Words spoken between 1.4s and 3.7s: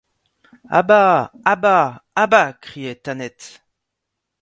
à bas! à bas! criait Thanet.